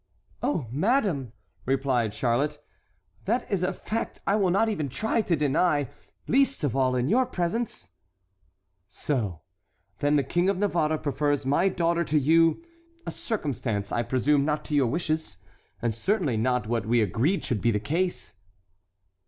"Oh, 0.41 0.65
madame," 0.71 1.31
replied 1.67 2.15
Charlotte, 2.15 2.57
"that 3.25 3.45
is 3.51 3.61
a 3.61 3.71
fact 3.71 4.19
I 4.25 4.35
will 4.35 4.49
not 4.49 4.67
even 4.67 4.89
try 4.89 5.21
to 5.21 5.35
deny—least 5.35 6.63
of 6.63 6.75
all 6.75 6.95
in 6.95 7.07
your 7.07 7.27
presence." 7.27 7.91
"So, 8.89 9.41
then, 9.99 10.15
the 10.15 10.23
King 10.23 10.49
of 10.49 10.57
Navarre 10.57 10.97
prefers 10.97 11.45
my 11.45 11.69
daughter 11.69 12.03
to 12.05 12.17
you; 12.17 12.63
a 13.05 13.11
circumstance, 13.11 13.91
I 13.91 14.01
presume, 14.01 14.43
not 14.43 14.65
to 14.65 14.73
your 14.75 14.87
wishes, 14.87 15.37
and 15.83 15.93
certainly 15.93 16.35
not 16.35 16.65
what 16.65 16.87
we 16.87 16.99
agreed 16.99 17.45
should 17.45 17.61
be 17.61 17.69
the 17.69 17.79
case." 17.79 18.37